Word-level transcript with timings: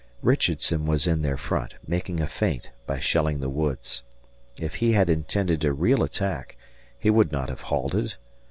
Richardson 0.23 0.87
was 0.87 1.05
in 1.05 1.21
their 1.21 1.37
front, 1.37 1.75
making 1.85 2.21
a 2.21 2.25
feint 2.25 2.71
by 2.87 2.97
shelling 2.99 3.39
the 3.39 3.51
woods. 3.51 4.01
If 4.57 4.73
he 4.81 4.93
had 4.93 5.11
intended 5.11 5.63
a 5.63 5.73
real 5.73 6.01
attack, 6.01 6.57
he 6.97 7.11
would 7.11 7.31
not 7.31 7.49
have 7.49 7.61
halted. 7.61 8.15